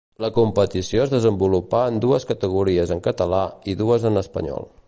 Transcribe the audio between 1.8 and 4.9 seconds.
en dues categories en català i dues en espanyol.